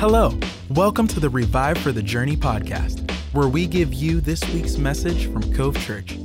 [0.00, 0.32] Hello,
[0.70, 5.30] welcome to the Revive for the Journey podcast, where we give you this week's message
[5.30, 6.16] from Cove Church.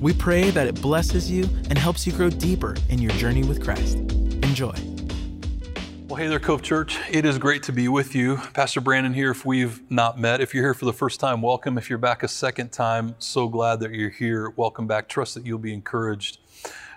[0.00, 3.60] We pray that it blesses you and helps you grow deeper in your journey with
[3.60, 3.96] Christ.
[3.96, 4.72] Enjoy.
[6.06, 6.96] Well, hey there, Cove Church.
[7.10, 8.36] It is great to be with you.
[8.52, 9.32] Pastor Brandon here.
[9.32, 11.76] If we've not met, if you're here for the first time, welcome.
[11.76, 14.50] If you're back a second time, so glad that you're here.
[14.50, 15.08] Welcome back.
[15.08, 16.38] Trust that you'll be encouraged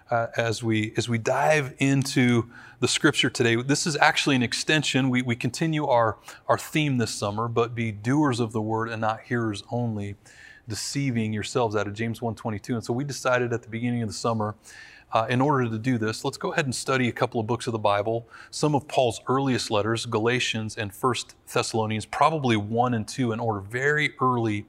[0.09, 2.49] uh, as we as we dive into
[2.79, 3.55] the scripture today.
[3.55, 5.09] This is actually an extension.
[5.09, 6.17] We, we continue our,
[6.47, 10.15] our theme this summer, but be doers of the word and not hearers only,
[10.67, 12.75] deceiving yourselves out of James 1.22.
[12.75, 14.55] And so we decided at the beginning of the summer
[15.13, 17.65] uh, in order to do this, let's go ahead and study a couple of books
[17.65, 23.07] of the Bible, some of Paul's earliest letters, Galatians and First Thessalonians, probably one and
[23.07, 24.65] two in order, very early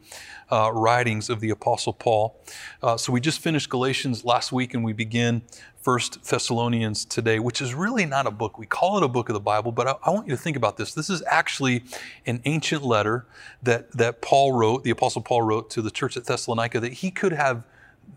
[0.51, 2.41] uh, writings of the Apostle Paul.
[2.83, 5.43] Uh, so we just finished Galatians last week and we begin
[5.81, 8.59] First Thessalonians today, which is really not a book.
[8.59, 10.57] We call it a book of the Bible, but I, I, want you to think
[10.57, 10.95] about this.
[10.95, 11.85] This is actually
[12.27, 13.27] an ancient letter
[13.63, 17.11] that, that Paul wrote, the Apostle Paul wrote to the church at Thessalonica that he
[17.11, 17.65] could have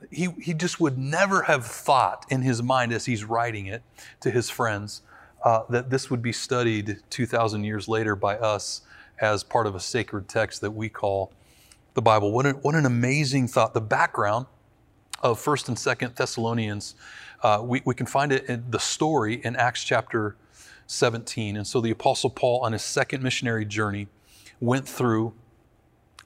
[0.10, 3.82] he, he just would never have thought in his mind as he's writing it
[4.20, 5.02] to his friends
[5.44, 8.82] uh, that this would be studied 2,000 years later by us
[9.20, 11.32] as part of a sacred text that we call
[11.94, 12.32] the Bible.
[12.32, 13.74] What an, what an amazing thought.
[13.74, 14.48] The background
[15.22, 16.96] of 1st and 2nd Thessalonians,
[17.44, 20.36] uh, we, we can find it in the story in Acts chapter
[20.88, 21.58] 17.
[21.58, 24.08] And so the Apostle Paul, on his second missionary journey,
[24.60, 25.34] went through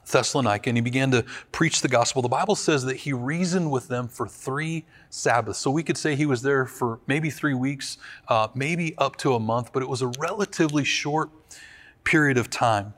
[0.05, 2.21] Thessalonica and he began to preach the gospel.
[2.21, 5.59] The Bible says that he reasoned with them for three Sabbaths.
[5.59, 7.97] So we could say he was there for maybe three weeks,
[8.27, 11.29] uh, maybe up to a month, but it was a relatively short
[12.03, 12.93] period of time.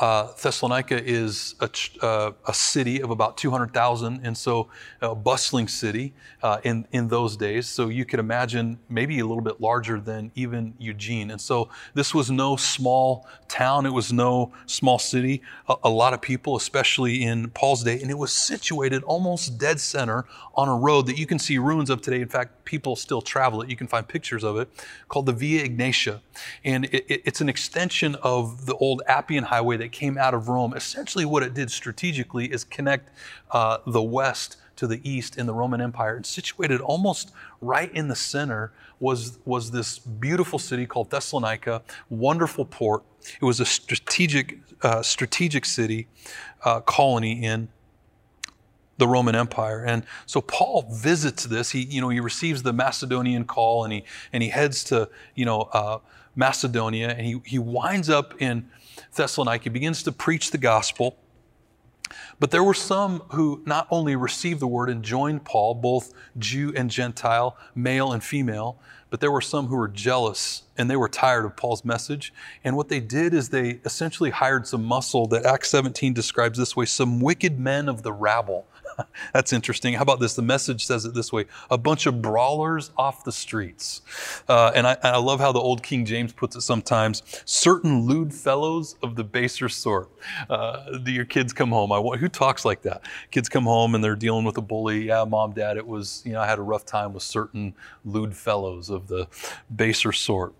[0.00, 1.68] Uh, Thessalonica is a,
[2.02, 4.68] uh, a, city of about 200,000, and so
[5.02, 7.68] a bustling city uh, in, in those days.
[7.68, 11.30] So you could imagine maybe a little bit larger than even Eugene.
[11.30, 15.42] And so this was no small town, it was no small city.
[15.68, 19.80] A, a lot of people, especially in Paul's day, and it was situated almost dead
[19.80, 20.24] center
[20.54, 22.22] on a road that you can see ruins of today.
[22.22, 23.68] In fact, people still travel it.
[23.68, 24.70] You can find pictures of it
[25.08, 26.20] called the Via Egnatia.
[26.64, 30.48] And it, it, it's an extension of the old Appian Highway that came out of
[30.48, 30.74] Rome.
[30.74, 33.10] Essentially, what it did strategically is connect
[33.50, 36.16] uh, the West to the east in the Roman Empire.
[36.16, 42.64] And situated almost right in the center was, was this beautiful city called Thessalonica, wonderful
[42.64, 43.02] port.
[43.40, 46.08] It was a strategic, uh, strategic city,
[46.64, 47.68] uh, colony in
[48.96, 49.84] the Roman Empire.
[49.84, 51.70] And so Paul visits this.
[51.70, 55.44] He, you know, he receives the Macedonian call and he, and he heads to, you
[55.44, 55.98] know, uh,
[56.36, 58.70] Macedonia and he, he winds up in
[59.14, 59.64] Thessalonica.
[59.64, 61.16] He begins to preach the gospel.
[62.38, 66.72] But there were some who not only received the word and joined Paul, both Jew
[66.74, 68.78] and Gentile, male and female,
[69.10, 72.32] but there were some who were jealous and they were tired of Paul's message.
[72.64, 76.76] And what they did is they essentially hired some muscle that Acts 17 describes this
[76.76, 78.66] way some wicked men of the rabble
[79.32, 79.94] That's interesting.
[79.94, 80.34] How about this?
[80.34, 84.02] The message says it this way a bunch of brawlers off the streets.
[84.48, 88.06] Uh, and, I, and, I, love how the old King James puts it sometimes certain
[88.06, 90.10] lewd fellows of the baser sort.
[90.48, 91.92] Uh, do your kids come home?
[91.92, 93.02] I, who talks like that?
[93.30, 95.06] Kids come home and they're dealing with a bully.
[95.06, 97.74] Yeah, mom, dad, it was, you know, I had a rough time with certain
[98.04, 99.28] lewd fellows of the
[99.74, 100.54] baser sort.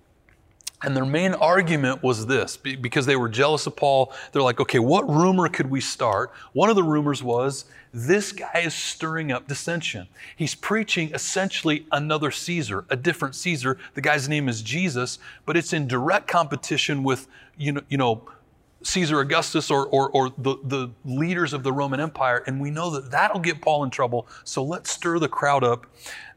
[0.83, 4.15] And their main argument was this because they were jealous of Paul.
[4.33, 6.33] They're like, okay, what rumor could we start?
[6.55, 10.07] One of the rumors was this guy is stirring up dissension.
[10.37, 13.79] He's preaching essentially another Caesar, a different Caesar.
[13.95, 18.23] The guy's name is Jesus, but it's in direct competition with, you know, you know
[18.83, 22.43] Caesar Augustus or, or, or the, the leaders of the Roman Empire.
[22.47, 24.27] And we know that that'll get Paul in trouble.
[24.45, 25.87] So let's stir the crowd up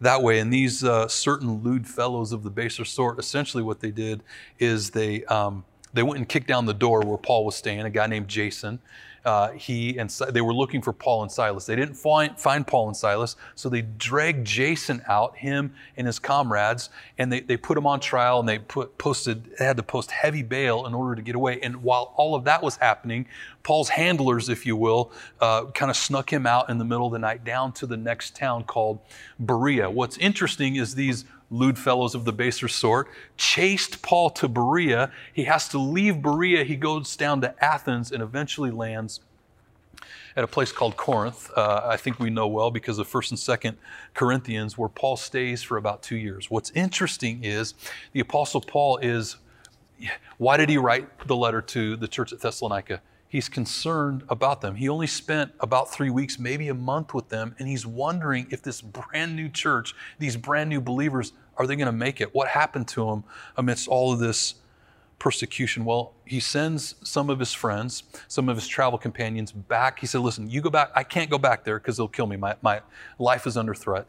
[0.02, 0.40] that way.
[0.40, 4.24] And these uh, certain lewd fellows of the baser sort, essentially what they did
[4.60, 7.90] is they, um, they went and kicked down the door where Paul was staying, a
[7.90, 8.80] guy named Jason
[9.26, 11.66] uh, he and they were looking for Paul and Silas.
[11.66, 16.20] They didn't find, find Paul and Silas, so they dragged Jason out, him and his
[16.20, 19.84] comrades, and they, they put him on trial and they put posted they had to
[19.84, 21.60] post heavy bail in order to get away.
[21.62, 23.28] And while all of that was happening,
[23.64, 27.14] Paul's handlers, if you will, uh, kind of snuck him out in the middle of
[27.14, 29.00] the night down to the next town called
[29.40, 29.90] Berea.
[29.90, 33.08] What's interesting is these lewd fellows of the baser sort,
[33.38, 35.12] chased Paul to Berea.
[35.32, 36.64] He has to leave Berea.
[36.64, 39.20] He goes down to Athens and eventually lands
[40.36, 41.52] at a place called Corinth.
[41.56, 43.76] Uh, I think we know well because of 1st and 2nd
[44.14, 46.50] Corinthians, where Paul stays for about two years.
[46.50, 47.74] What's interesting is
[48.14, 49.38] the Apostle Paul is,
[50.38, 53.02] why did he write the letter to the church at Thessalonica?
[53.34, 54.76] He's concerned about them.
[54.76, 58.62] He only spent about three weeks, maybe a month with them, and he's wondering if
[58.62, 62.36] this brand new church, these brand new believers, are they going to make it?
[62.36, 63.24] What happened to them
[63.58, 64.54] amidst all of this
[65.18, 65.84] persecution.
[65.84, 69.98] Well, he sends some of his friends, some of his travel companions back.
[69.98, 70.92] He said, Listen, you go back.
[70.94, 72.36] I can't go back there because they'll kill me.
[72.38, 72.82] My, my
[73.18, 74.06] life is under threat.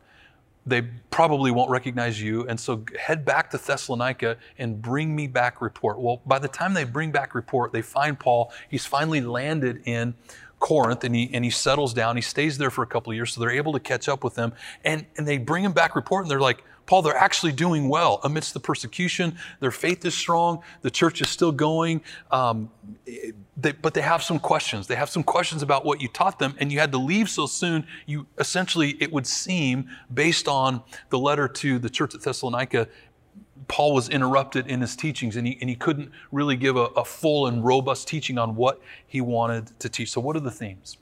[0.67, 2.47] They probably won't recognize you.
[2.49, 5.99] And so head back to Thessalonica and bring me back report.
[6.01, 8.53] Well, by the time they bring back report, they find Paul.
[8.69, 10.15] He's finally landed in
[10.61, 12.17] Corinth and he, and he settles down.
[12.17, 14.37] He stays there for a couple of years, so they're able to catch up with
[14.37, 14.55] him.
[14.85, 18.21] And, and they bring him back report, and they're like, Paul, they're actually doing well
[18.25, 19.37] amidst the persecution.
[19.61, 20.63] Their faith is strong.
[20.83, 22.03] The church is still going.
[22.31, 22.71] Um,
[23.57, 24.87] they, but they have some questions.
[24.87, 27.47] They have some questions about what you taught them, and you had to leave so
[27.47, 27.87] soon.
[28.07, 32.89] You essentially, it would seem, based on the letter to the church at Thessalonica,
[33.69, 37.05] Paul was interrupted in his teachings and he, and he couldn't really give a, a
[37.05, 40.11] full and robust teaching on what he wanted to teach.
[40.11, 40.99] So, what are the themes?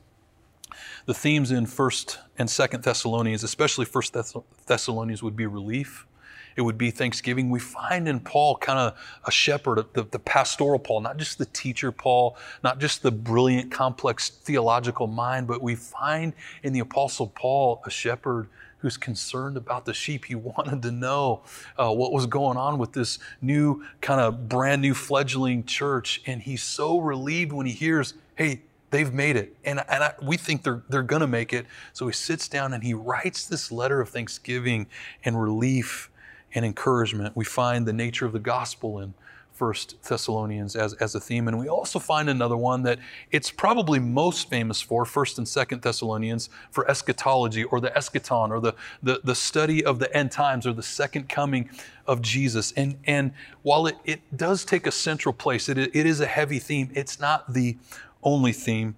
[1.06, 6.06] The themes in 1st and 2nd Thessalonians, especially 1st Thessalonians, would be relief.
[6.54, 7.50] It would be thanksgiving.
[7.50, 11.46] We find in Paul kind of a shepherd, the, the pastoral Paul, not just the
[11.46, 17.28] teacher Paul, not just the brilliant, complex theological mind, but we find in the Apostle
[17.28, 20.24] Paul a shepherd who's concerned about the sheep.
[20.24, 21.42] He wanted to know
[21.78, 26.20] uh, what was going on with this new, kind of brand new fledgling church.
[26.26, 29.56] And he's so relieved when he hears, hey, they've made it.
[29.64, 31.66] And, and I, we think they're, they're going to make it.
[31.92, 34.86] So he sits down and he writes this letter of thanksgiving
[35.24, 36.10] and relief
[36.54, 37.34] and encouragement.
[37.34, 39.14] We find the nature of the gospel in
[39.52, 41.46] First Thessalonians as, as a theme.
[41.48, 42.98] And we also find another one that
[43.30, 48.60] it's probably most famous for, First and Second Thessalonians, for eschatology or the eschaton or
[48.60, 51.70] the, the, the study of the end times or the second coming
[52.06, 52.72] of Jesus.
[52.72, 56.58] And, and while it, it does take a central place, it, it is a heavy
[56.58, 57.76] theme, it's not the
[58.22, 58.96] only theme,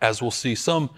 [0.00, 0.54] as we'll see.
[0.54, 0.90] Some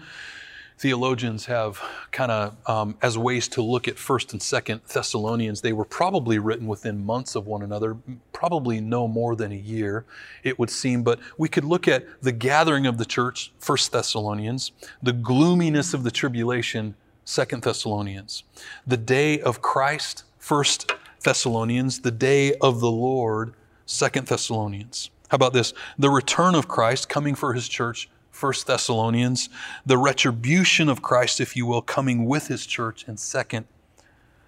[0.77, 1.81] theologians have
[2.11, 5.59] kind of um, as ways to look at first and second thessalonians.
[5.61, 7.97] They were probably written within months of one another
[8.31, 10.05] probably no more than a year
[10.43, 11.03] it would seem.
[11.03, 14.71] But we could look at the gathering of the church first thessalonians
[15.03, 16.95] the gloominess of the tribulation
[17.25, 18.43] second thessalonians
[18.87, 20.91] the day of christ first
[21.23, 23.53] thessalonians the day of the lord
[23.85, 29.49] second thessalonians how about this the return of christ coming for his church First Thessalonians,
[29.85, 33.65] the retribution of Christ, if you will, coming with his church in Second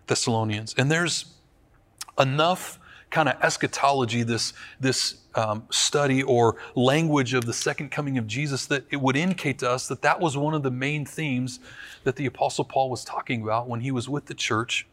[0.07, 0.73] Thessalonians.
[0.77, 1.25] And there's
[2.17, 2.79] enough
[3.09, 8.65] kind of eschatology, this, this um, study or language of the second coming of Jesus,
[8.67, 11.59] that it would indicate to us that that was one of the main themes
[12.05, 14.87] that the Apostle Paul was talking about when he was with the church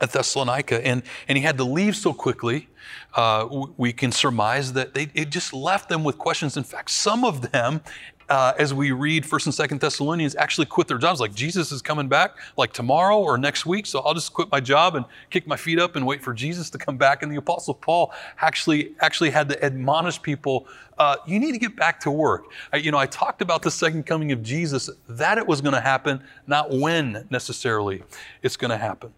[0.00, 2.68] at Thessalonica, and, and he had to leave so quickly,
[3.14, 6.56] uh, we can surmise that they, it just left them with questions.
[6.56, 7.80] In fact, some of them,
[8.28, 11.20] uh, as we read First and Second Thessalonians, actually quit their jobs.
[11.20, 14.60] Like Jesus is coming back, like tomorrow or next week, so I'll just quit my
[14.60, 17.22] job and kick my feet up and wait for Jesus to come back.
[17.22, 20.66] And the Apostle Paul actually actually had to admonish people:
[20.98, 22.46] uh, you need to get back to work.
[22.72, 25.74] I, you know, I talked about the second coming of Jesus, that it was going
[25.74, 28.02] to happen, not when necessarily
[28.42, 29.12] it's going to happen.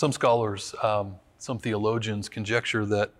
[0.00, 3.10] Some scholars, um, some theologians conjecture that,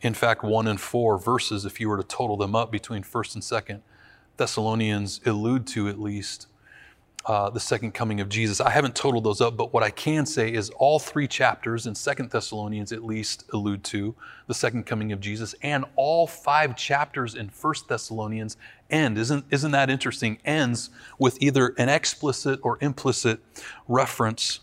[0.00, 3.36] in fact, one and four verses, if you were to total them up between first
[3.36, 3.80] and second
[4.36, 6.48] Thessalonians, allude to at least
[7.26, 8.60] uh, the second coming of Jesus.
[8.60, 11.94] I haven't totaled those up, but what I can say is all three chapters in
[11.94, 14.12] Second Thessalonians at least allude to
[14.48, 18.56] the second coming of Jesus, and all five chapters in First Thessalonians
[18.90, 19.16] end.
[19.16, 20.38] Isn't, isn't that interesting?
[20.44, 20.90] Ends
[21.20, 23.38] with either an explicit or implicit
[23.86, 24.58] reference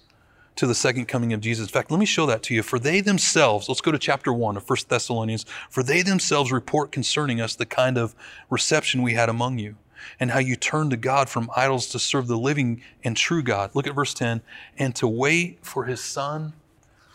[0.58, 1.68] to the second coming of Jesus.
[1.68, 2.64] In fact, let me show that to you.
[2.64, 5.46] For they themselves, let's go to chapter 1 of 1 Thessalonians.
[5.70, 8.16] For they themselves report concerning us the kind of
[8.50, 9.76] reception we had among you,
[10.20, 13.72] and how you turned to God from idols to serve the living and true God.
[13.74, 14.42] Look at verse 10
[14.78, 16.54] and to wait for his Son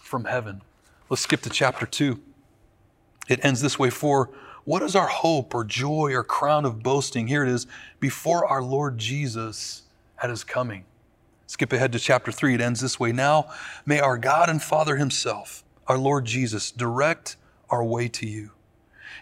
[0.01, 0.63] from heaven.
[1.09, 2.21] Let's skip to chapter 2.
[3.29, 4.31] It ends this way For
[4.65, 7.27] what is our hope or joy or crown of boasting?
[7.27, 7.67] Here it is
[7.99, 9.83] before our Lord Jesus
[10.23, 10.85] at his coming
[11.53, 12.55] Skip ahead to chapter 3.
[12.55, 13.51] It ends this way Now
[13.85, 17.37] may our God and Father Himself, our Lord Jesus, direct
[17.69, 18.53] our way to you.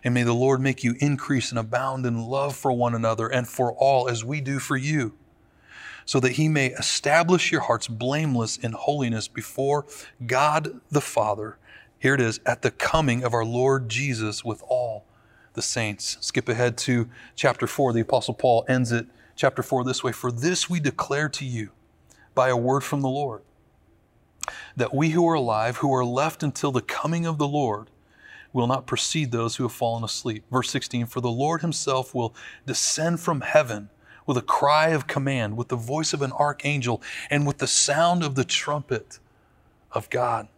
[0.05, 3.49] And may the Lord make you increase and abound in love for one another and
[3.49, 5.15] for all as we do for you,
[6.05, 9.85] so that He may establish your hearts blameless in holiness before
[10.25, 11.59] God the Father.
[11.99, 15.05] Here it is, at the coming of our Lord Jesus with all
[15.55, 16.17] the saints.
[16.21, 17.93] Skip ahead to chapter 4.
[17.93, 21.73] The Apostle Paul ends it, chapter 4, this way For this we declare to you
[22.35, 23.43] by a word from the Lord.
[24.77, 27.89] That we who are alive, who are left until the coming of the Lord,
[28.53, 30.45] will not precede those who have fallen asleep.
[30.51, 32.35] Verse 16 For the Lord himself will
[32.67, 33.91] descend from heaven
[34.27, 38.23] with a cry of command, with the voice of an archangel, and with the sound
[38.23, 39.19] of the trumpet
[39.93, 40.49] of God.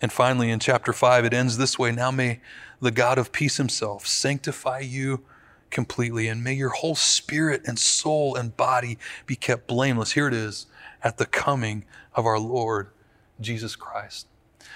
[0.00, 2.40] And finally, in chapter 5, it ends this way Now may
[2.80, 5.24] the God of peace himself sanctify you
[5.70, 10.12] completely, and may your whole spirit and soul and body be kept blameless.
[10.12, 10.66] Here it is
[11.02, 12.88] at the coming of our Lord
[13.40, 14.26] Jesus Christ.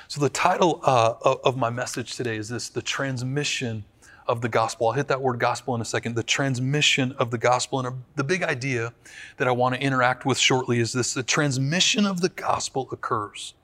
[0.08, 3.84] So, the title uh, of my message today is this The Transmission
[4.28, 4.88] of the Gospel.
[4.88, 6.14] I'll hit that word gospel in a second.
[6.14, 7.84] The transmission of the gospel.
[7.84, 8.92] And the big idea
[9.36, 13.54] that I want to interact with shortly is this the transmission of the gospel occurs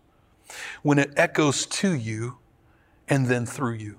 [0.82, 2.38] when it echoes to you
[3.08, 3.96] and then through you.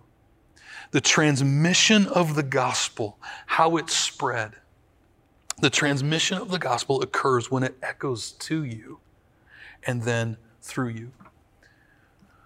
[0.92, 3.18] The transmission of the gospel,
[3.48, 4.54] how it spread.
[5.62, 9.00] The transmission of the gospel occurs when it echoes to you
[9.86, 11.12] and then through you.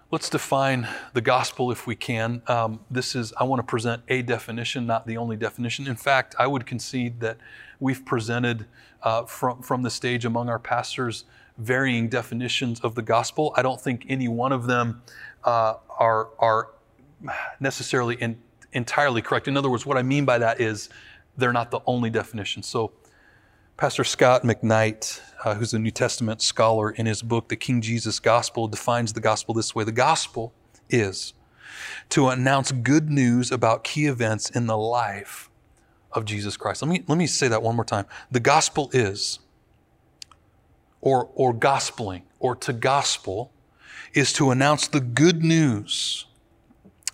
[0.09, 2.41] Let's define the gospel if we can.
[2.47, 5.85] Um, this is, I want to present a definition, not the only definition.
[5.85, 7.37] In fact, I would concede that
[7.79, 8.67] we've presented
[9.03, 11.25] uh, from, from the stage among our pastors
[11.57, 13.53] varying definitions of the gospel.
[13.57, 15.01] I don't think any one of them
[15.43, 16.69] uh, are, are
[17.59, 18.37] necessarily in,
[18.73, 19.47] entirely correct.
[19.47, 20.89] In other words, what I mean by that is
[21.37, 22.63] they're not the only definition.
[22.63, 22.91] So,
[23.77, 28.19] Pastor Scot McKnight, uh, who's a New Testament scholar, in his book, The King Jesus
[28.19, 30.53] Gospel, defines the gospel this way The gospel
[30.89, 31.33] is
[32.09, 35.49] to announce good news about key events in the life
[36.11, 36.81] of Jesus Christ.
[36.81, 38.05] Let me, let me say that one more time.
[38.31, 39.39] The gospel is
[41.01, 43.51] or, or gospeling or to gospel
[44.13, 46.25] is to announce the good news.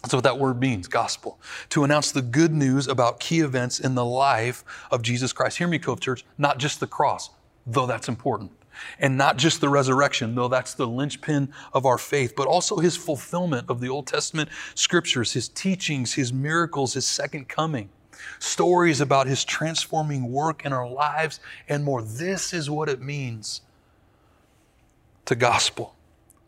[0.04, 1.40] That's what that word means, gospel.
[1.70, 5.58] To announce the good news about key events in the life of Jesus Christ.
[5.58, 7.30] Hear me, Cove Church, not just the cross,
[7.66, 8.52] though that's important.
[9.00, 12.98] And not just the resurrection, though that's the linchpin of our faith, but also his
[12.98, 17.90] fulfillment of the Old Testament scriptures, his teachings, his miracles, his second coming,
[18.40, 22.02] stories about his transforming work in our lives, and more.
[22.02, 23.62] This is what it means
[25.26, 25.96] to gospel.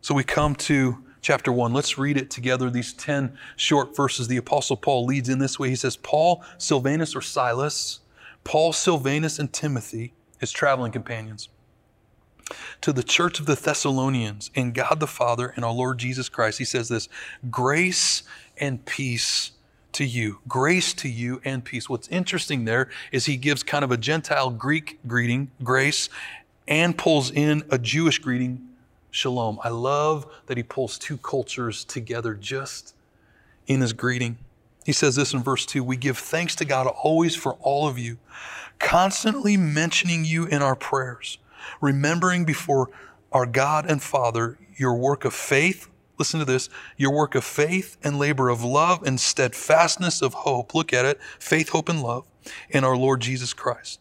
[0.02, 1.72] So we come to chapter 1.
[1.72, 4.28] Let's read it together, these 10 short verses.
[4.28, 5.68] The Apostle Paul leads in this way.
[5.68, 7.98] He says, Paul, Silvanus, or Silas,
[8.44, 11.48] Paul, Silvanus, and Timothy, his traveling companions,
[12.80, 16.58] to the church of the Thessalonians, in God the Father and our Lord Jesus Christ,
[16.58, 17.08] he says this
[17.50, 18.22] grace
[18.56, 19.50] and peace
[19.94, 20.38] to you.
[20.46, 21.88] Grace to you and peace.
[21.88, 26.08] What's interesting there is he gives kind of a Gentile Greek greeting, grace,
[26.68, 28.68] and pulls in a Jewish greeting,
[29.16, 29.58] shalom.
[29.64, 32.94] I love that he pulls two cultures together just
[33.66, 34.36] in his greeting.
[34.84, 37.98] He says this in verse 2 We give thanks to God always for all of
[37.98, 38.18] you,
[38.78, 41.38] constantly mentioning you in our prayers,
[41.80, 42.90] remembering before
[43.32, 45.88] our God and Father your work of faith.
[46.18, 46.68] Listen to this
[46.98, 50.74] your work of faith and labor of love and steadfastness of hope.
[50.74, 52.26] Look at it faith, hope, and love
[52.68, 53.98] in our Lord Jesus Christ.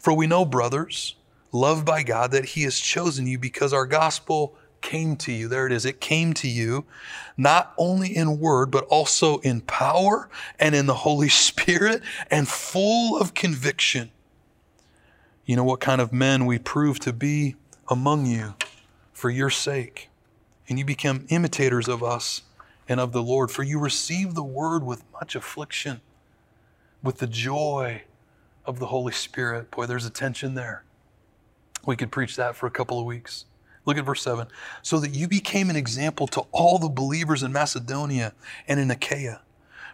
[0.00, 1.14] For we know, brothers,
[1.52, 5.48] loved by God, that He has chosen you because our gospel came to you.
[5.48, 5.84] There it is.
[5.84, 6.84] It came to you,
[7.36, 10.28] not only in word, but also in power
[10.58, 14.10] and in the Holy Spirit and full of conviction.
[15.44, 17.56] You know what kind of men we prove to be
[17.88, 18.54] among you
[19.12, 20.08] for your sake.
[20.68, 22.42] And you become imitators of us
[22.88, 26.00] and of the Lord, for you receive the word with much affliction,
[27.02, 28.02] with the joy
[28.64, 29.70] of the Holy Spirit.
[29.72, 30.84] Boy, there's a tension there.
[31.86, 33.46] We could preach that for a couple of weeks.
[33.86, 34.46] Look at verse 7.
[34.82, 38.34] So that you became an example to all the believers in Macedonia
[38.68, 39.40] and in Achaia.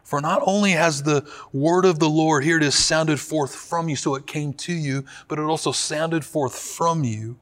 [0.02, 3.88] For not only has the word of the Lord, here it is, sounded forth from
[3.88, 7.38] you, so it came to you, but it also sounded forth from you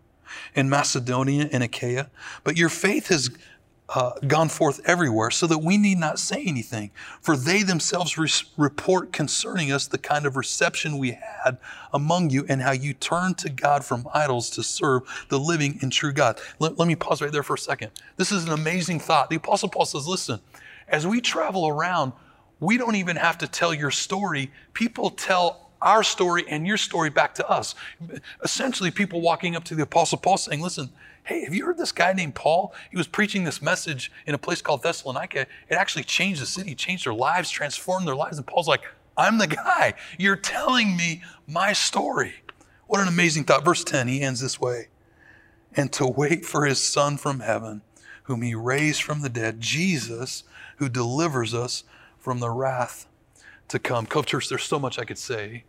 [0.54, 2.10] in Macedonia and Achaia.
[2.42, 3.30] But your faith has
[3.90, 6.90] uh, gone forth everywhere, so that we need not say anything.
[7.20, 11.58] For they themselves re- report concerning us the kind of reception we had
[11.92, 15.92] among you and how you turned to God from idols to serve the living and
[15.92, 16.40] true God.
[16.58, 17.90] Let, let me pause right there for a second.
[18.16, 19.28] This is an amazing thought.
[19.28, 20.40] The Apostle Paul says, Listen,
[20.88, 22.12] as we travel around,
[22.60, 24.50] we don't even have to tell your story.
[24.72, 27.74] People tell our story and your story back to us.
[28.42, 30.88] Essentially, people walking up to the Apostle Paul saying, Listen,
[31.24, 32.74] Hey, have you heard this guy named Paul?
[32.90, 35.46] He was preaching this message in a place called Thessalonica.
[35.70, 38.36] It actually changed the city, changed their lives, transformed their lives.
[38.36, 38.82] And Paul's like,
[39.16, 39.94] I'm the guy.
[40.18, 42.34] You're telling me my story.
[42.86, 43.64] What an amazing thought.
[43.64, 44.88] Verse 10, he ends this way
[45.74, 47.80] And to wait for his Son from heaven,
[48.24, 50.44] whom he raised from the dead, Jesus,
[50.76, 51.84] who delivers us
[52.18, 53.06] from the wrath
[53.68, 54.04] to come.
[54.04, 55.64] Cove Church, there's so much I could say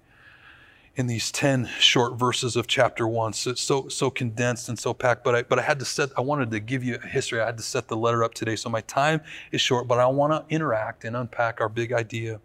[0.96, 5.24] in these 10 short verses of chapter 1 so so so condensed and so packed
[5.24, 7.42] but I but I had to set I wanted to give you a history.
[7.42, 8.56] I had to set the letter up today.
[8.56, 9.22] So my time
[9.52, 12.40] is short but I want to interact and unpack our big idea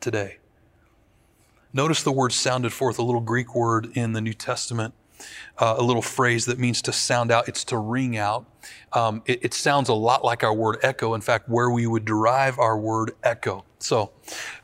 [0.00, 0.38] today.
[1.72, 4.94] Notice the word sounded forth a little Greek word in the New Testament
[5.58, 8.46] uh, a little phrase that means to sound out, it's to ring out.
[8.92, 12.04] Um, it, it, sounds a lot like our word echo, in fact, where we would
[12.04, 13.64] derive our word echo.
[13.78, 14.12] So,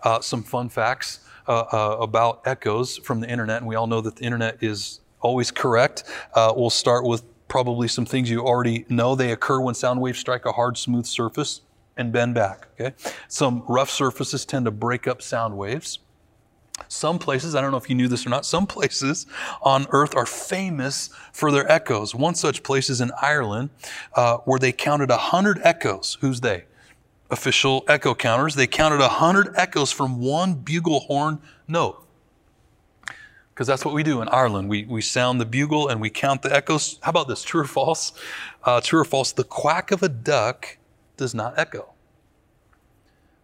[0.02, 4.00] uh, some fun facts uh, uh, about echoes from the internet, and we all know
[4.00, 6.04] that the internet is always correct.
[6.34, 9.14] Uh, we'll start with probably some things you already know.
[9.14, 11.60] They occur when sound waves strike a hard, smooth surface
[11.96, 12.68] and bend back.
[12.80, 12.94] Okay,
[13.28, 15.98] some rough surfaces tend to break up sound waves.
[16.88, 19.26] Some places, I don't know if you knew this or not, some places
[19.62, 22.14] on earth are famous for their echoes.
[22.14, 23.70] One such place is in Ireland,
[24.14, 26.16] uh, where they counted 100 echoes.
[26.20, 26.64] Who's they?
[27.32, 28.54] Official echo counters.
[28.54, 32.06] They counted 100 echoes from one bugle horn note.
[33.52, 34.68] Because that's what we do in Ireland.
[34.68, 36.98] We, we sound the bugle and we count the echoes.
[37.02, 37.42] How about this?
[37.42, 38.12] True or false?
[38.64, 39.32] Uh, true or false?
[39.32, 40.78] The quack of a duck
[41.16, 41.91] does not echo.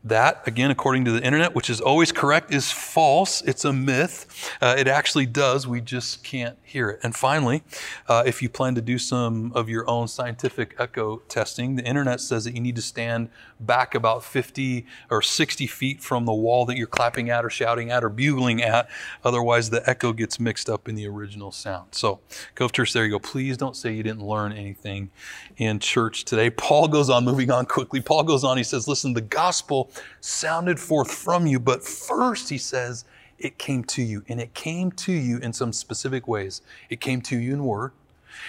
[0.04, 3.42] That, again, according to the internet, which is always correct, is false.
[3.42, 4.54] It's a myth.
[4.60, 5.66] Uh, it actually does.
[5.66, 7.00] We just can't hear it.
[7.02, 7.64] And finally,
[8.06, 12.20] uh, if you plan to do some of your own scientific echo testing, the internet
[12.20, 13.28] says that you need to stand
[13.58, 17.90] back about 50 or 60 feet from the wall that you're clapping at or shouting
[17.90, 18.88] at or bugling at.
[19.24, 21.88] Otherwise, the echo gets mixed up in the original sound.
[21.92, 22.20] So,
[22.54, 23.18] Cove Church, there you go.
[23.18, 25.10] Please don't say you didn't learn anything
[25.56, 26.50] in church today.
[26.50, 28.00] Paul goes on, moving on quickly.
[28.00, 29.87] Paul goes on, he says, Listen, the gospel
[30.20, 33.04] sounded forth from you, but first, he says,
[33.38, 34.24] it came to you.
[34.28, 36.62] And it came to you in some specific ways.
[36.90, 37.92] It came to you in word,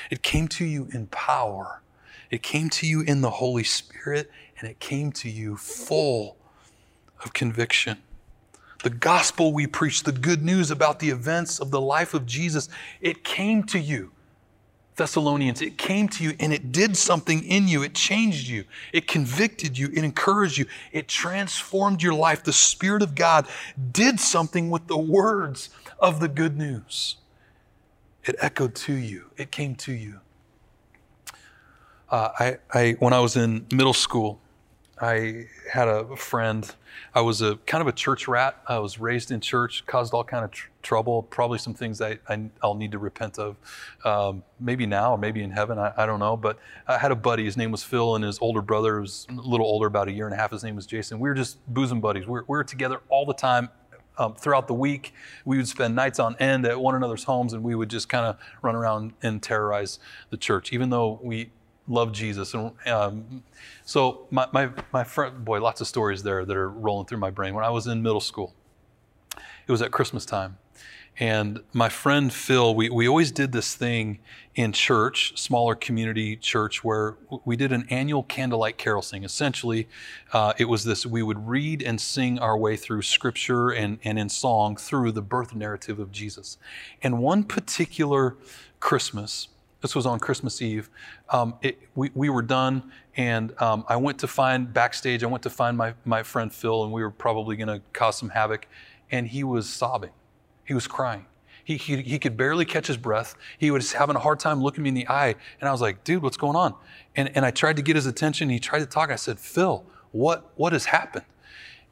[0.09, 1.81] it came to you in power,
[2.29, 4.29] it came to you in the Holy Spirit,
[4.59, 6.37] and it came to you full
[7.23, 7.97] of conviction.
[8.83, 12.69] The gospel we preach, the good news about the events of the life of Jesus,
[13.01, 14.11] it came to you
[14.99, 17.81] Thessalonians, it came to you and it did something in you.
[17.81, 18.65] It changed you.
[18.93, 19.87] It convicted you.
[19.87, 20.67] It encouraged you.
[20.91, 22.43] It transformed your life.
[22.43, 23.47] The Spirit of God
[23.91, 27.15] did something with the words of the good news.
[28.25, 30.19] It echoed to you, it came to you.
[32.09, 34.39] Uh, I, I, when I was in middle school,
[35.01, 36.69] I had a friend.
[37.13, 38.61] I was a kind of a church rat.
[38.67, 41.23] I was raised in church, caused all kind of tr- trouble.
[41.23, 43.57] Probably some things I, I will need to repent of.
[44.05, 45.77] Um, maybe now, or maybe in heaven.
[45.77, 46.37] I, I, don't know.
[46.37, 47.45] But I had a buddy.
[47.45, 50.25] His name was Phil, and his older brother was a little older, about a year
[50.25, 50.51] and a half.
[50.51, 51.19] His name was Jason.
[51.19, 52.25] We were just boozing buddies.
[52.25, 53.69] We were, we were together all the time.
[54.17, 55.13] Um, throughout the week,
[55.45, 58.25] we would spend nights on end at one another's homes, and we would just kind
[58.25, 59.99] of run around and terrorize
[60.29, 60.73] the church.
[60.73, 61.51] Even though we
[61.89, 62.53] love Jesus.
[62.53, 63.43] And um,
[63.83, 67.31] so my, my, my friend, boy, lots of stories there that are rolling through my
[67.31, 67.53] brain.
[67.53, 68.53] When I was in middle school,
[69.67, 70.57] it was at Christmas time.
[71.21, 74.19] And my friend Phil, we, we always did this thing
[74.55, 79.25] in church, smaller community church, where we did an annual candlelight carol sing.
[79.25, 79.89] Essentially,
[80.31, 84.17] uh, it was this we would read and sing our way through scripture and, and
[84.17, 86.57] in song through the birth narrative of Jesus.
[87.03, 88.37] And one particular
[88.79, 89.49] Christmas,
[89.81, 90.89] this was on Christmas Eve.
[91.29, 95.23] Um, it, we, we were done, and um, I went to find backstage.
[95.23, 98.17] I went to find my, my friend Phil, and we were probably going to cause
[98.17, 98.67] some havoc.
[99.11, 100.11] And he was sobbing,
[100.65, 101.25] he was crying.
[101.63, 103.35] He, he, he could barely catch his breath.
[103.59, 105.35] He was having a hard time looking me in the eye.
[105.61, 106.73] And I was like, dude, what's going on?
[107.15, 108.49] And, and I tried to get his attention.
[108.49, 109.11] He tried to talk.
[109.11, 111.25] I said, Phil, what, what has happened?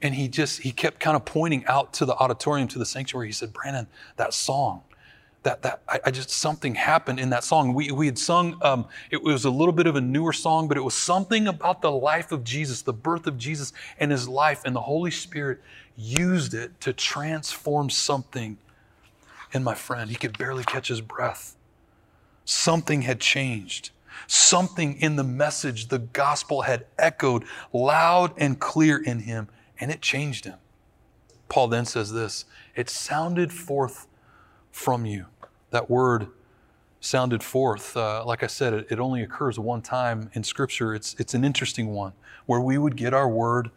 [0.02, 3.28] And he just, he kept kind of pointing out to the auditorium, to the sanctuary.
[3.28, 4.82] He said, Brandon, that song,
[5.44, 7.74] that that I, I, just something happened in that song.
[7.74, 8.58] We we had sung.
[8.62, 11.82] Um, it was a little bit of a newer song, but it was something about
[11.82, 15.62] the life of Jesus, the birth of Jesus, and His life, and the Holy Spirit
[15.96, 18.58] used it to transform something
[19.52, 20.10] in my friend.
[20.10, 21.56] He could barely catch his breath.
[22.46, 23.92] Something had changed.
[24.28, 29.48] Something in the message, the gospel had echoed loud and clear in him,
[29.80, 30.58] and it changed him.
[31.50, 32.46] Paul then says this
[32.76, 34.07] it sounded forth
[34.78, 35.26] from you
[35.72, 36.28] that word
[37.02, 37.98] sounded forth.
[37.98, 40.94] Uh, like I said, it, it, only occurs one time in Scripture.
[40.94, 42.14] It's, it's an interesting one
[42.46, 43.72] where we would get our word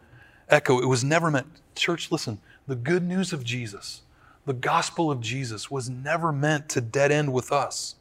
[0.47, 0.79] echo.
[0.79, 4.03] It was never meant, church, listen, the good news of Jesus,
[4.45, 7.95] the gospel of Jesus was never meant to dead end with us.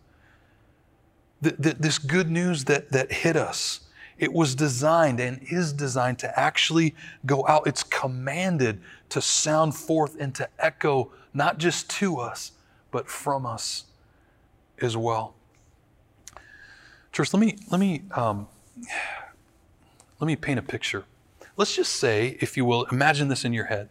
[1.42, 3.80] The, this good news that, that hit us,
[4.18, 7.66] it was designed and is designed to actually go out.
[7.66, 12.52] It's commanded to sound forth and to echo, not just to us,
[12.90, 13.84] but from us
[14.80, 15.34] as well.
[17.12, 18.48] Church, let me let me um,
[20.20, 21.04] let me paint a picture.
[21.56, 23.88] Let's just say, if you will, imagine this in your head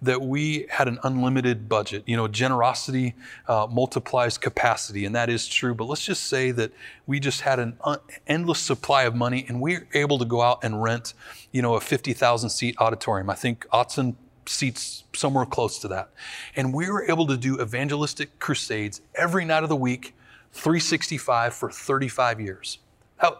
[0.00, 2.04] that we had an unlimited budget.
[2.06, 3.14] You know, generosity
[3.48, 5.74] uh, multiplies capacity, and that is true.
[5.74, 6.72] But let's just say that
[7.06, 10.42] we just had an un- endless supply of money, and we are able to go
[10.42, 11.14] out and rent,
[11.52, 13.30] you know, a 50,000 seat auditorium.
[13.30, 14.14] I think Autzen
[14.48, 16.10] seats somewhere close to that.
[16.56, 20.14] And we were able to do evangelistic crusades every night of the week
[20.52, 22.78] 365 for 35 years.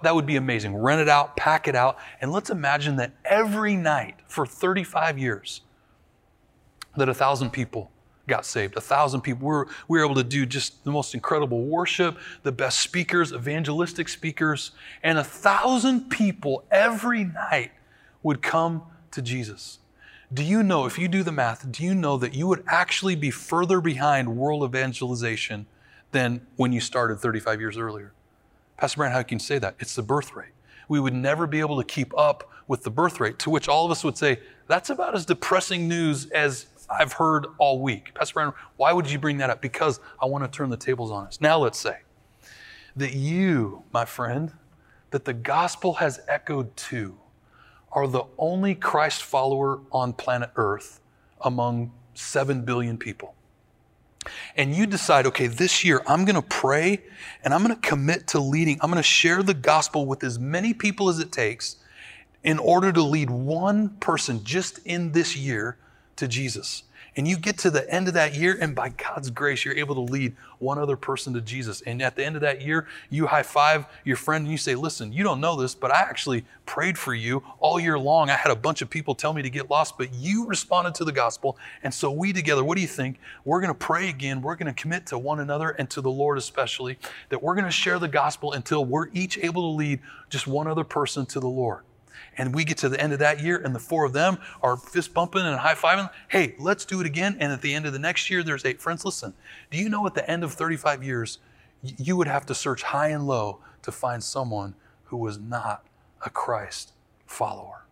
[0.02, 0.76] That, would be amazing.
[0.76, 5.60] Rent it out, pack it out, and let's imagine that every night for 35 years,
[6.96, 7.92] that a thousand people
[8.26, 8.76] got saved.
[8.76, 9.46] A thousand people.
[9.46, 13.32] We were, we were able to do just the most incredible worship, the best speakers,
[13.32, 17.70] evangelistic speakers, and a thousand people every night
[18.22, 19.78] would come to Jesus.
[20.32, 23.16] Do you know, if you do the math, do you know that you would actually
[23.16, 25.66] be further behind world evangelization
[26.12, 28.12] than when you started 35 years earlier?
[28.76, 29.74] Pastor Brand, how can you say that?
[29.78, 30.52] It's the birth rate.
[30.86, 33.86] We would never be able to keep up with the birth rate, to which all
[33.86, 38.12] of us would say, that's about as depressing news as I've heard all week.
[38.14, 39.62] Pastor Brand, why would you bring that up?
[39.62, 41.40] Because I want to turn the tables on us.
[41.40, 42.00] Now let's say
[42.96, 44.52] that you, my friend,
[45.10, 47.18] that the gospel has echoed to,
[47.92, 51.00] are the only Christ follower on planet Earth
[51.40, 53.34] among 7 billion people.
[54.56, 57.02] And you decide, okay, this year I'm going to pray
[57.42, 60.38] and I'm going to commit to leading, I'm going to share the gospel with as
[60.38, 61.76] many people as it takes
[62.42, 65.76] in order to lead one person just in this year
[66.16, 66.82] to Jesus
[67.18, 69.96] and you get to the end of that year, and by God's grace, you're able
[69.96, 71.80] to lead one other person to Jesus.
[71.80, 74.76] And at the end of that year, you high five your friend and you say,
[74.76, 78.30] Listen, you don't know this, but I actually prayed for you all year long.
[78.30, 81.04] I had a bunch of people tell me to get lost, but you responded to
[81.04, 81.58] the gospel.
[81.82, 83.18] And so we together, what do you think?
[83.44, 84.40] We're going to pray again.
[84.40, 86.98] We're going to commit to one another and to the Lord especially,
[87.30, 89.98] that we're going to share the gospel until we're each able to lead
[90.30, 91.82] just one other person to the Lord
[92.36, 94.76] and we get to the end of that year and the four of them are
[94.76, 97.36] fist bumping and high fiving, hey, let's do it again.
[97.40, 98.80] And at the end of the next year, there's eight.
[98.80, 99.34] Friends, listen,
[99.70, 101.38] do you know at the end of 35 years,
[101.82, 105.84] you would have to search high and low to find someone who was not
[106.24, 106.92] a Christ
[107.26, 107.84] follower?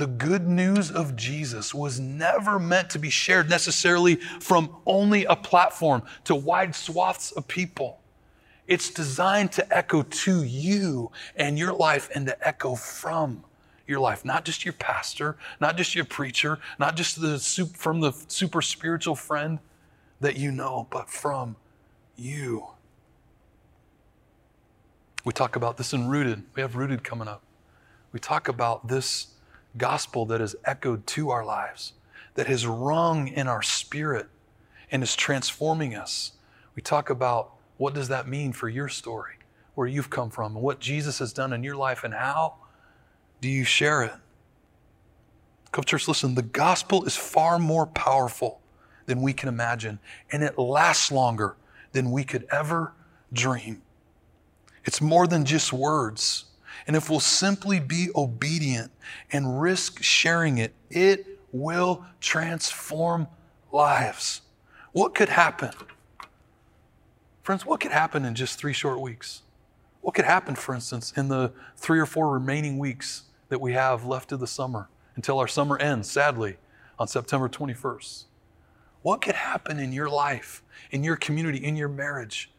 [0.00, 5.36] The good news of Jesus was never meant to be shared necessarily from only a
[5.36, 7.99] platform to wide swaths of people.
[8.70, 13.42] It's designed to echo to you and your life and to echo from
[13.84, 17.40] your life, not just your pastor, not just your preacher, not just the
[17.76, 19.58] from the super spiritual friend
[20.20, 21.56] that you know, but from
[22.14, 22.68] you.
[25.24, 26.44] We talk about this in Rooted.
[26.54, 27.42] We have Rooted coming up.
[28.12, 29.34] We talk about this
[29.76, 31.94] gospel that has echoed to our lives,
[32.34, 34.28] that has rung in our spirit
[34.92, 36.34] and is transforming us.
[36.76, 39.36] We talk about what does that mean for your story,
[39.74, 42.56] where you've come from, and what Jesus has done in your life, and how
[43.40, 44.12] do you share it?
[45.72, 48.60] Cove Church, listen, the gospel is far more powerful
[49.06, 49.98] than we can imagine,
[50.30, 51.56] and it lasts longer
[51.92, 52.92] than we could ever
[53.32, 53.80] dream.
[54.84, 56.44] It's more than just words.
[56.86, 58.90] And if we'll simply be obedient
[59.32, 63.26] and risk sharing it, it will transform
[63.72, 64.42] lives.
[64.92, 65.72] What could happen
[67.50, 69.42] Friends, what could happen in just three short weeks?
[70.02, 74.04] What could happen, for instance, in the three or four remaining weeks that we have
[74.04, 76.58] left of the summer until our summer ends, sadly,
[76.96, 78.26] on September 21st?
[79.02, 82.52] What could happen in your life, in your community, in your marriage,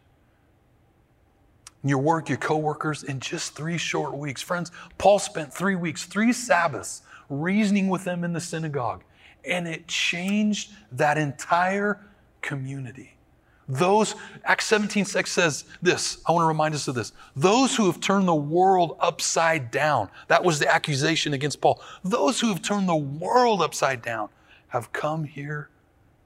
[1.84, 4.42] in your work, your coworkers, in just three short weeks?
[4.42, 9.06] Friends, Paul spent three weeks, three Sabbaths, reasoning with them in the synagogue,
[9.46, 12.06] and it changed that entire
[12.42, 13.16] community.
[13.72, 16.22] Those, Acts 17 6 says this.
[16.28, 17.14] I want to remind us of this.
[17.38, 21.82] Those who have turned the world upside down, that was the accusation against Paul.
[22.04, 24.28] Those who have turned the world upside down
[24.68, 25.70] have come here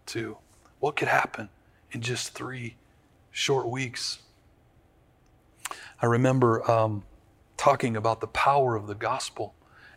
[0.08, 0.38] too.
[0.80, 1.50] What could happen
[1.92, 2.78] in just three
[3.30, 4.24] short weeks?
[6.02, 7.04] I remember um,
[7.58, 9.54] talking about the power of the gospel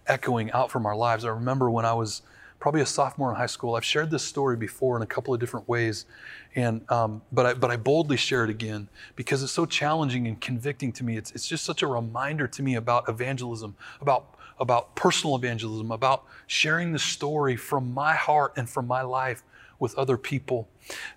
[0.06, 1.24] echoing out from our lives.
[1.24, 2.20] I remember when I was
[2.60, 3.74] probably a sophomore in high school.
[3.74, 6.06] I've shared this story before in a couple of different ways,
[6.54, 10.40] and um, but I but I boldly share it again because it's so challenging and
[10.40, 11.16] convicting to me.
[11.16, 16.24] It's it's just such a reminder to me about evangelism, about about personal evangelism, about
[16.46, 19.42] sharing the story from my heart and from my life
[19.78, 20.68] with other people.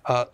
[0.05, 0.25] Uh,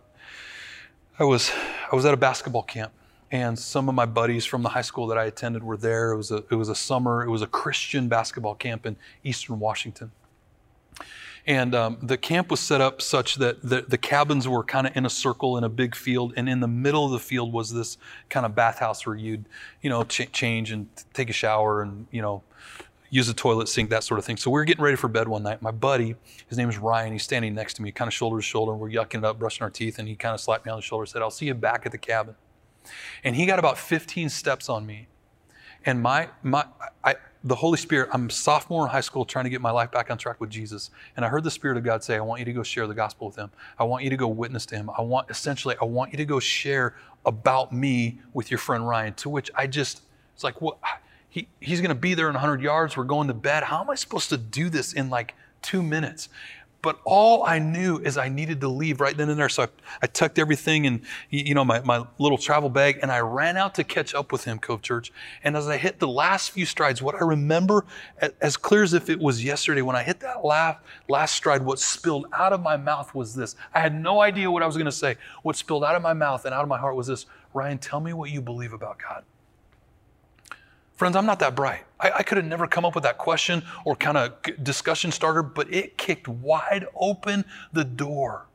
[1.20, 1.52] I was
[1.92, 2.92] I was at a basketball camp
[3.32, 6.12] and some of my buddies from the high school that I attended were there.
[6.12, 7.24] It was a it was a summer.
[7.24, 10.12] It was a Christian basketball camp in Eastern Washington.
[11.48, 14.98] And um, the camp was set up such that the, the cabins were kind of
[14.98, 17.74] in a circle in a big field, and in the middle of the field was
[17.74, 17.98] this
[18.30, 19.46] kind of bathhouse where you'd,
[19.82, 22.44] you know, ch- change and take a shower and you know,
[23.10, 24.36] use a toilet, sink, that sort of thing.
[24.36, 25.62] So we were getting ready for bed one night.
[25.62, 26.16] My buddy,
[26.50, 28.74] his name is Ryan, he's standing next to me, kind of shoulder to shoulder.
[28.74, 30.78] and We're yucking it up, brushing our teeth, and he kind of slapped me on
[30.78, 32.36] the shoulder and said, I'll see you back at the cabin.
[33.24, 35.08] And he got about 15 steps on me.
[35.86, 36.66] And my, my,
[37.04, 37.16] I,
[37.48, 40.18] the Holy Spirit, I'm sophomore in high school trying to get my life back on
[40.18, 40.92] track with Jesus.
[41.16, 42.94] And I heard the Spirit of God say, I want you to go share the
[42.94, 43.50] gospel with him.
[43.80, 44.90] I want you to go witness to him.
[44.98, 49.14] I want, essentially, I want you to go share about me with your friend Ryan.
[49.16, 50.02] To which I just,
[50.36, 50.78] it's like, what?
[51.30, 52.98] He, he's going to be there in 100 yards.
[52.98, 53.64] We're going to bed.
[53.64, 56.30] How am I supposed to do this in like two minutes?
[56.88, 59.50] But all I knew is I needed to leave right then and there.
[59.50, 59.68] So I,
[60.04, 63.76] I tucked everything in, you know, my, my little travel bag and I ran out
[63.76, 65.12] to catch up with him, Cove Church.
[65.44, 67.84] And as I hit the last few strides, what I remember
[68.40, 71.78] as clear as if it was yesterday, when I hit that last, last stride, what
[71.78, 73.58] spilled out of my mouth was this.
[73.74, 75.18] I had no idea what I was going to say.
[75.44, 78.00] What spilled out of my mouth and out of my heart was this Ryan, tell
[78.00, 79.26] me what you believe about God.
[80.98, 81.84] Friends, I'm not that bright.
[82.00, 84.34] I, I, could have never come up with that question or kind of
[84.64, 88.48] discussion starter, but it kicked wide open the door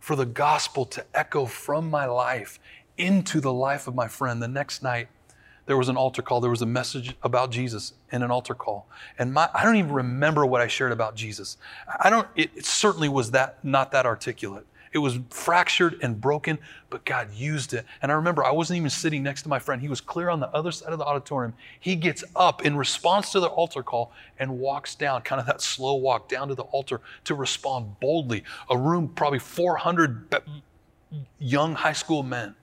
[0.00, 2.58] for the gospel to echo from my life
[2.96, 4.42] into the life of my friend.
[4.42, 5.08] The next night,
[5.66, 6.40] there was an altar call.
[6.40, 8.88] There was a message about Jesus in an altar call.
[9.18, 11.58] And my, I don't even remember what I shared about Jesus.
[12.00, 14.66] I don't, it, it certainly was that, not that articulate.
[14.96, 17.84] It was fractured and broken, but God used it.
[18.00, 19.82] And I remember I wasn't even sitting next to my friend.
[19.82, 21.52] He was clear on the other side of the auditorium.
[21.78, 25.60] He gets up in response to the altar call and walks down, kind of that
[25.60, 28.42] slow walk down to the altar to respond boldly.
[28.70, 30.34] A room, probably 400
[31.38, 32.54] young high school men.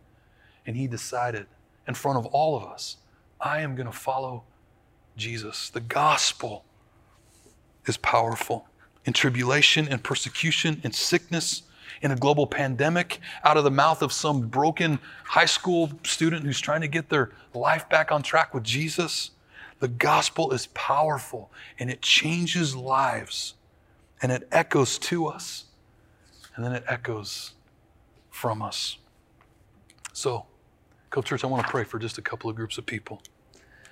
[0.65, 1.45] And he decided
[1.87, 2.97] in front of all of us,
[3.39, 4.43] I am going to follow
[5.15, 5.69] Jesus.
[5.69, 6.65] The gospel
[7.85, 8.65] is powerful.
[9.05, 11.61] In tribulation and persecution and sickness,
[12.03, 16.59] in a global pandemic out of the mouth of some broken high school student who's
[16.59, 19.31] trying to get their life back on track with Jesus.
[19.79, 23.55] The gospel is powerful and it changes lives
[24.21, 25.65] and it echoes to us
[26.55, 27.53] and then it echoes
[28.29, 28.97] from us.
[30.11, 30.45] So,
[31.09, 33.21] Cove Church, I want to pray for just a couple of groups of people.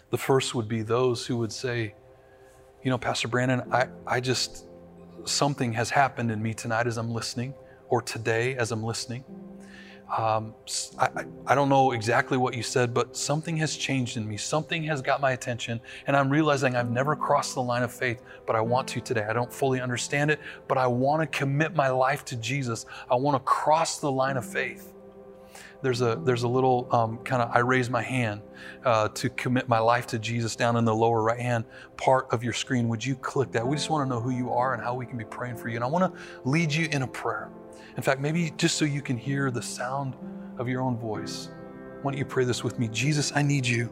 [0.09, 1.95] The first would be those who would say,
[2.83, 4.65] you know, Pastor Brandon, I, I just,
[5.23, 7.53] something has happened in me tonight as I'm listening
[7.91, 9.23] or today as I'm listening.
[10.17, 10.53] Um,
[10.99, 11.09] I,
[11.47, 14.35] I don't know exactly what you said, but something has changed in me.
[14.35, 18.21] Something has got my attention, and I'm realizing I've never crossed the line of faith,
[18.45, 19.23] but I want to today.
[19.23, 22.85] I don't fully understand it, but I want to commit my life to Jesus.
[23.09, 24.93] I want to cross the line of faith.
[25.81, 28.41] There's a there's a little um, kind of I raise my hand
[28.85, 31.63] uh, to commit my life to Jesus down in the lower right hand
[31.97, 32.87] part of your screen.
[32.89, 33.65] Would you click that?
[33.65, 35.69] We just want to know who you are and how we can be praying for
[35.69, 35.75] you.
[35.75, 37.49] And I want to lead you in a prayer.
[37.97, 40.15] In fact, maybe just so you can hear the sound
[40.57, 41.49] of your own voice,
[42.01, 42.87] why don't you pray this with me?
[42.87, 43.91] Jesus, I need you.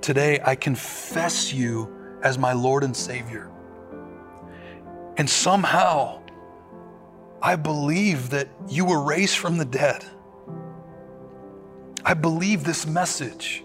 [0.00, 3.50] Today, I confess you as my Lord and Savior.
[5.16, 6.22] And somehow,
[7.40, 10.04] I believe that you were raised from the dead.
[12.04, 13.64] I believe this message.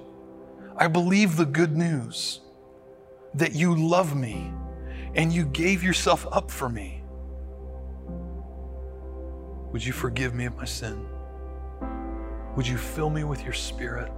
[0.78, 2.42] I believe the good news
[3.34, 4.54] that you love me
[5.16, 7.04] and you gave yourself up for me.
[9.72, 11.06] Would you forgive me of my sin?
[12.56, 14.12] Would you fill me with your spirit?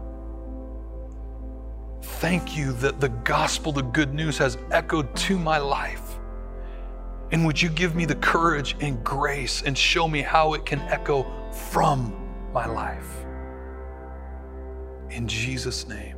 [2.01, 6.17] Thank you that the gospel, the good news, has echoed to my life.
[7.31, 10.79] And would you give me the courage and grace and show me how it can
[10.81, 12.15] echo from
[12.53, 13.25] my life?
[15.09, 16.17] In Jesus' name,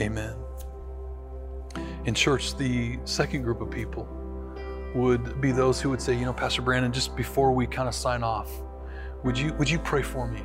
[0.00, 0.34] amen.
[2.04, 4.08] In church, the second group of people
[4.94, 7.94] would be those who would say, you know, Pastor Brandon, just before we kind of
[7.94, 8.50] sign off,
[9.24, 10.42] would you would you pray for me?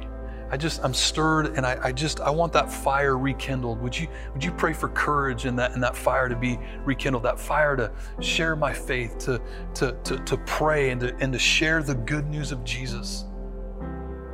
[0.49, 3.81] I just I'm stirred and I, I just I want that fire rekindled.
[3.81, 7.23] Would you would you pray for courage and that and that fire to be rekindled,
[7.23, 9.41] that fire to share my faith, to
[9.75, 13.25] to to, to pray and to and to share the good news of Jesus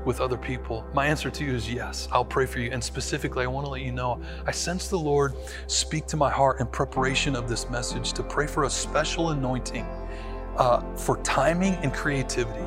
[0.06, 0.86] with other people?
[0.94, 2.08] My answer to you is yes.
[2.12, 2.72] I'll pray for you.
[2.72, 5.34] And specifically, I want to let you know I sense the Lord
[5.68, 9.86] speak to my heart in preparation of this message to pray for a special anointing
[10.58, 12.64] uh, for timing and creativity.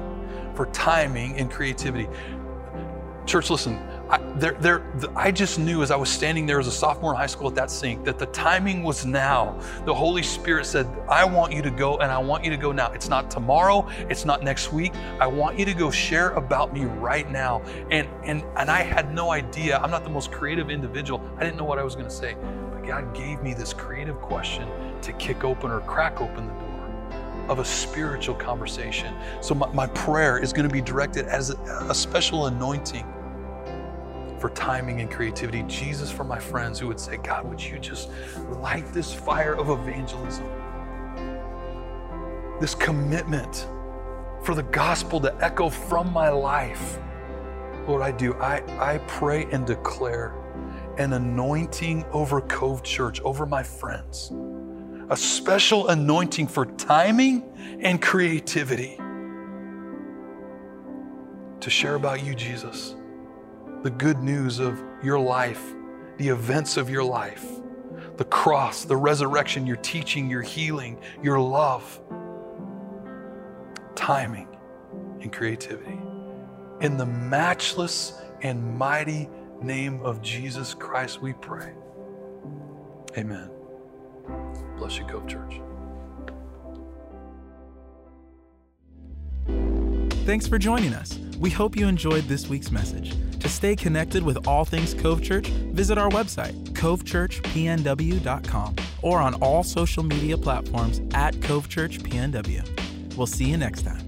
[0.54, 2.08] For timing and creativity.
[3.26, 4.20] Church, listen, I,
[5.16, 7.56] I just knew as I was standing there as a sophomore in high school at
[7.56, 9.58] that sink that the timing was now.
[9.84, 12.70] The Holy Spirit said, I want you to go and I want you to go
[12.70, 12.92] now.
[12.92, 14.94] It's not tomorrow, it's not next week.
[15.20, 17.62] I want you to go share about me right now.
[17.90, 19.78] And, and, and I had no idea.
[19.78, 21.20] I'm not the most creative individual.
[21.36, 22.36] I didn't know what I was going to say.
[22.72, 24.68] But God gave me this creative question
[25.02, 26.62] to kick open or crack open the door
[27.48, 29.14] of a spiritual conversation.
[29.40, 31.56] So, my, my prayer is going to be directed as a,
[31.88, 33.06] a special anointing
[34.40, 35.62] for timing and creativity.
[35.64, 38.10] Jesus, for my friends who would say, God, would you just
[38.60, 40.46] light this fire of evangelism?
[42.60, 43.68] This commitment
[44.42, 46.98] for the gospel to echo from my life.
[47.86, 48.34] Lord, I do.
[48.34, 50.34] I, I pray and declare
[50.98, 54.32] an anointing over Cove Church, over my friends,
[55.10, 57.44] a special anointing for timing
[57.80, 58.98] and creativity
[61.60, 62.94] to share about you, Jesus,
[63.82, 65.74] the good news of your life,
[66.18, 67.44] the events of your life,
[68.16, 72.00] the cross, the resurrection, your teaching, your healing, your love,
[73.94, 74.48] timing,
[75.20, 75.98] and creativity.
[76.80, 79.28] In the matchless and mighty
[79.62, 81.72] name of Jesus Christ, we pray.
[83.16, 83.50] Amen.
[84.76, 85.60] Bless you, Cove Church.
[90.26, 91.18] Thanks for joining us.
[91.38, 93.14] We hope you enjoyed this week's message.
[93.40, 99.62] To stay connected with all things Cove Church, visit our website, covechurchpnw.com, or on all
[99.62, 103.16] social media platforms at Cove Church PNW.
[103.16, 104.05] We'll see you next time.